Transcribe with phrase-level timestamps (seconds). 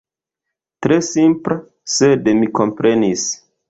[0.85, 1.59] Tre simpla,
[1.99, 3.33] sed mi komprenis.